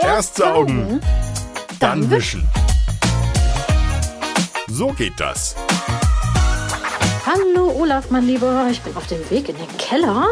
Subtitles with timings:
[0.00, 1.00] Erst saugen,
[1.78, 2.48] dann wischen.
[4.68, 5.54] So geht das.
[7.24, 8.66] Hallo Olaf, mein Lieber.
[8.70, 10.26] Ich bin auf dem Weg in den Keller.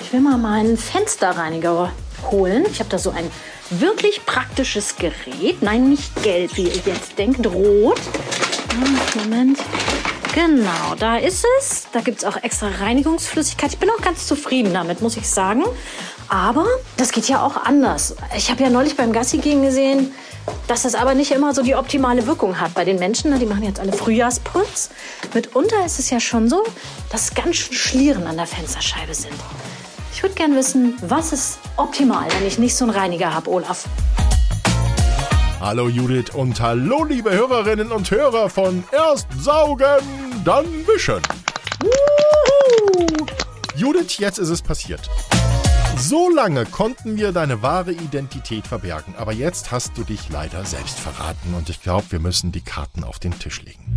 [0.00, 1.92] Ich will mal meinen Fensterreiniger
[2.30, 2.66] holen.
[2.70, 3.30] Ich habe da so ein
[3.70, 5.62] wirklich praktisches Gerät.
[5.62, 8.00] Nein, nicht gelb, wie ihr jetzt denkt, rot.
[8.70, 9.58] Ah, Moment.
[10.38, 11.88] Genau, da ist es.
[11.90, 13.72] Da gibt es auch extra Reinigungsflüssigkeit.
[13.72, 15.64] Ich bin auch ganz zufrieden damit, muss ich sagen.
[16.28, 16.64] Aber
[16.96, 18.14] das geht ja auch anders.
[18.36, 20.12] Ich habe ja neulich beim Gassi gehen gesehen,
[20.68, 23.36] dass das aber nicht immer so die optimale Wirkung hat bei den Menschen.
[23.40, 24.90] Die machen jetzt alle Frühjahrsputz.
[25.34, 26.62] Mitunter ist es ja schon so,
[27.10, 29.34] dass ganz schön Schlieren an der Fensterscheibe sind.
[30.12, 33.88] Ich würde gern wissen, was ist optimal, wenn ich nicht so einen Reiniger habe, Olaf?
[35.60, 39.98] Hallo Judith und hallo liebe Hörerinnen und Hörer von Erst saugen,
[40.44, 41.22] dann wischen.
[43.76, 45.08] Judith, jetzt ist es passiert.
[45.96, 50.98] So lange konnten wir deine wahre Identität verbergen, aber jetzt hast du dich leider selbst
[50.98, 53.96] verraten und ich glaube, wir müssen die Karten auf den Tisch legen.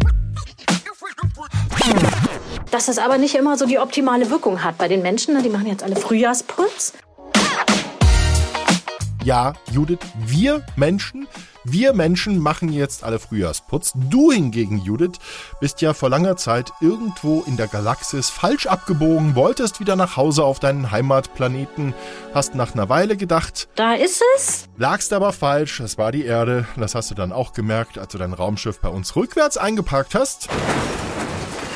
[2.71, 5.41] Dass es aber nicht immer so die optimale Wirkung hat bei den Menschen.
[5.43, 6.93] Die machen jetzt alle Frühjahrsputz.
[9.23, 11.27] Ja, Judith, wir Menschen,
[11.63, 13.93] wir Menschen machen jetzt alle Frühjahrsputz.
[14.09, 15.19] Du hingegen, Judith,
[15.59, 20.43] bist ja vor langer Zeit irgendwo in der Galaxis falsch abgebogen, wolltest wieder nach Hause
[20.43, 21.93] auf deinen Heimatplaneten,
[22.33, 24.69] hast nach einer Weile gedacht, da ist es.
[24.77, 26.65] Lagst aber falsch, es war die Erde.
[26.77, 30.47] Das hast du dann auch gemerkt, als du dein Raumschiff bei uns rückwärts eingeparkt hast.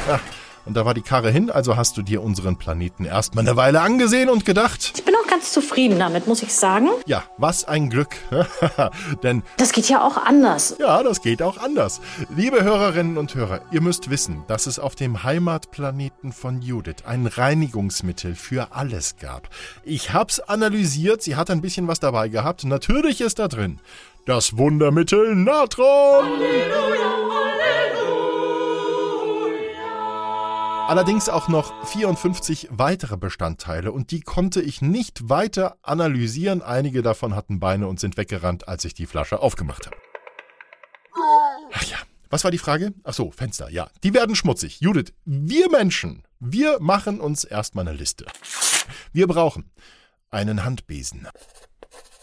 [0.07, 0.19] Ja,
[0.65, 3.81] und da war die Karre hin, also hast du dir unseren Planeten erstmal eine Weile
[3.81, 4.93] angesehen und gedacht.
[4.95, 6.87] Ich bin ganz zufrieden damit, muss ich sagen.
[7.07, 8.15] Ja, was ein Glück.
[9.23, 9.43] Denn.
[9.57, 10.77] Das geht ja auch anders.
[10.79, 11.99] Ja, das geht auch anders.
[12.33, 17.27] Liebe Hörerinnen und Hörer, ihr müsst wissen, dass es auf dem Heimatplaneten von Judith ein
[17.27, 19.49] Reinigungsmittel für alles gab.
[19.83, 22.63] Ich hab's analysiert, sie hat ein bisschen was dabei gehabt.
[22.63, 23.81] Natürlich ist da drin
[24.25, 25.85] das Wundermittel Natron.
[26.23, 27.14] Halleluja, Halleluja.
[30.87, 36.61] Allerdings auch noch 54 weitere Bestandteile und die konnte ich nicht weiter analysieren.
[36.61, 39.97] Einige davon hatten Beine und sind weggerannt, als ich die Flasche aufgemacht habe.
[41.73, 41.97] Ach ja,
[42.29, 42.93] was war die Frage?
[43.03, 43.89] Ach so, Fenster, ja.
[44.03, 44.79] Die werden schmutzig.
[44.79, 48.27] Judith, wir Menschen, wir machen uns erstmal eine Liste.
[49.11, 49.71] Wir brauchen
[50.29, 51.27] einen Handbesen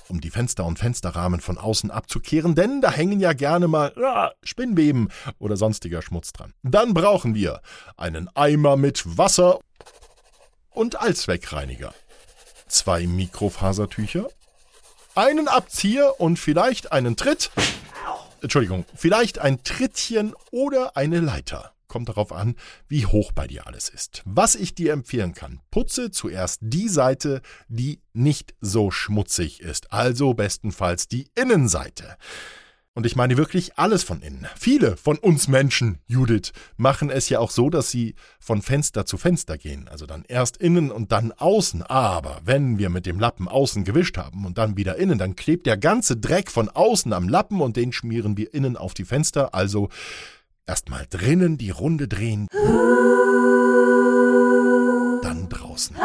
[0.09, 4.33] um die Fenster und Fensterrahmen von außen abzukehren, denn da hängen ja gerne mal ah,
[4.43, 5.09] Spinnweben
[5.39, 6.55] oder sonstiger Schmutz dran.
[6.63, 7.61] Dann brauchen wir
[7.97, 9.59] einen Eimer mit Wasser
[10.71, 11.95] und Allzweckreiniger,
[12.69, 14.29] zwei Mikrofasertücher,
[15.15, 17.51] einen Abzieher und vielleicht einen Tritt.
[18.41, 21.73] Entschuldigung, vielleicht ein Trittchen oder eine Leiter.
[21.93, 22.55] Kommt darauf an,
[22.89, 24.23] wie hoch bei dir alles ist.
[24.25, 30.33] Was ich dir empfehlen kann, putze zuerst die Seite, die nicht so schmutzig ist, also
[30.33, 32.17] bestenfalls die Innenseite.
[32.95, 34.47] Und ich meine wirklich alles von innen.
[34.59, 39.19] Viele von uns Menschen, Judith, machen es ja auch so, dass sie von Fenster zu
[39.19, 39.87] Fenster gehen.
[39.89, 41.83] Also dann erst innen und dann außen.
[41.83, 45.67] Aber wenn wir mit dem Lappen außen gewischt haben und dann wieder innen, dann klebt
[45.67, 49.55] der ganze Dreck von außen am Lappen und den schmieren wir innen auf die Fenster.
[49.55, 49.91] Also
[50.67, 52.47] Erstmal drinnen die Runde drehen.
[55.23, 55.97] Dann draußen.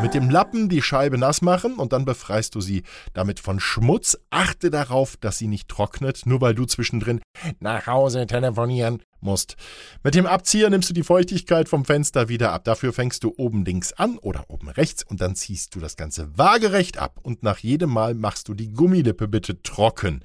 [0.00, 4.16] Mit dem Lappen die Scheibe nass machen und dann befreist du sie damit von Schmutz.
[4.30, 7.20] Achte darauf, dass sie nicht trocknet, nur weil du zwischendrin
[7.58, 9.56] nach Hause telefonieren musst.
[10.04, 12.64] Mit dem Abzieher nimmst du die Feuchtigkeit vom Fenster wieder ab.
[12.64, 16.36] Dafür fängst du oben links an oder oben rechts und dann ziehst du das Ganze
[16.36, 20.22] waagerecht ab und nach jedem Mal machst du die Gummilippe bitte trocken.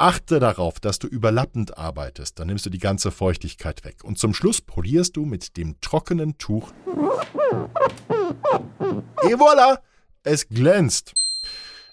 [0.00, 4.04] Achte darauf, dass du überlappend arbeitest, dann nimmst du die ganze Feuchtigkeit weg.
[4.04, 6.70] Und zum Schluss polierst du mit dem trockenen Tuch.
[9.24, 9.80] Et voilà!
[10.22, 11.14] Es glänzt.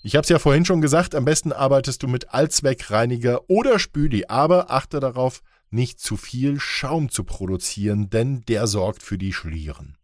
[0.04, 4.26] Ich habe es ja vorhin schon gesagt, am besten arbeitest du mit Allzweckreiniger oder Spüli,
[4.28, 9.98] aber achte darauf, nicht zu viel Schaum zu produzieren, denn der sorgt für die Schlieren.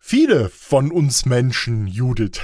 [0.00, 2.40] Viele von uns Menschen, Judith,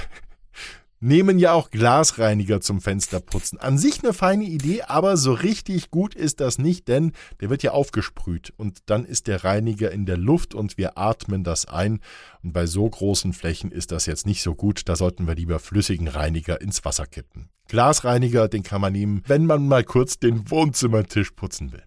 [0.99, 3.59] nehmen ja auch Glasreiniger zum Fensterputzen.
[3.59, 7.63] An sich eine feine Idee, aber so richtig gut ist das nicht, denn der wird
[7.63, 11.99] ja aufgesprüht und dann ist der Reiniger in der Luft und wir atmen das ein.
[12.43, 15.59] Und bei so großen Flächen ist das jetzt nicht so gut, da sollten wir lieber
[15.59, 17.49] flüssigen Reiniger ins Wasser kippen.
[17.67, 21.83] Glasreiniger, den kann man nehmen, wenn man mal kurz den Wohnzimmertisch putzen will.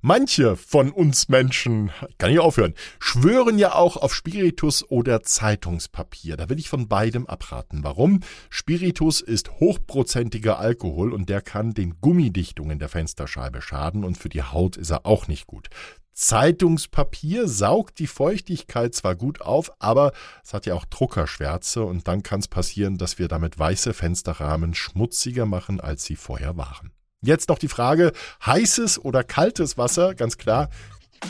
[0.00, 6.36] Manche von uns Menschen, kann ich aufhören, schwören ja auch auf Spiritus oder Zeitungspapier.
[6.36, 7.82] Da will ich von beidem abraten.
[7.82, 8.20] Warum?
[8.48, 14.44] Spiritus ist hochprozentiger Alkohol und der kann den Gummidichtungen der Fensterscheibe schaden und für die
[14.44, 15.68] Haut ist er auch nicht gut.
[16.12, 20.12] Zeitungspapier saugt die Feuchtigkeit zwar gut auf, aber
[20.44, 24.74] es hat ja auch Druckerschwärze und dann kann es passieren, dass wir damit weiße Fensterrahmen
[24.74, 26.92] schmutziger machen, als sie vorher waren.
[27.20, 28.12] Jetzt noch die Frage,
[28.46, 30.14] heißes oder kaltes Wasser?
[30.14, 30.68] Ganz klar,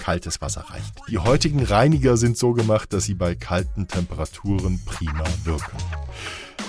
[0.05, 1.00] kaltes Wasser reicht.
[1.08, 5.79] Die heutigen Reiniger sind so gemacht, dass sie bei kalten Temperaturen prima wirken.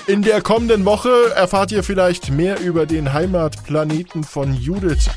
[0.08, 5.10] In der kommenden Woche erfahrt ihr vielleicht mehr über den Heimatplaneten von Judith.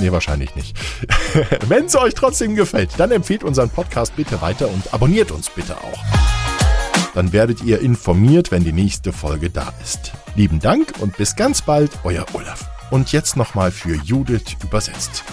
[0.00, 0.76] Nee, wahrscheinlich nicht.
[1.68, 5.76] Wenn es euch trotzdem gefällt, dann empfehlt unseren Podcast bitte weiter und abonniert uns bitte
[5.76, 6.04] auch.
[7.14, 10.12] Dann werdet ihr informiert, wenn die nächste Folge da ist.
[10.36, 12.79] Lieben Dank und bis ganz bald, euer Olaf.
[12.90, 15.24] Und jetzt nochmal für Judith übersetzt.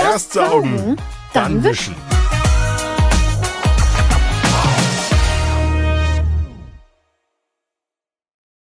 [0.00, 0.96] Erst saugen,
[1.32, 1.96] dann wischen.